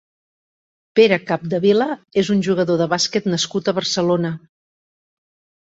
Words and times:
Pere 0.99 1.19
Capdevila 1.31 1.87
és 2.23 2.33
un 2.37 2.41
jugador 2.49 2.81
de 2.83 2.87
bàsquet 2.95 3.29
nascut 3.35 3.71
a 3.73 3.77
Barcelona. 3.81 4.33